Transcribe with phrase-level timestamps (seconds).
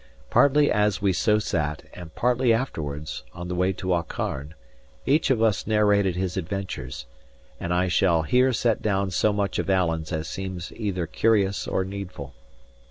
[0.31, 4.53] Partly as we so sat, and partly afterwards, on the way to Aucharn,
[5.05, 7.05] each of us narrated his adventures;
[7.59, 11.83] and I shall here set down so much of Alan's as seems either curious or
[11.85, 12.33] needful.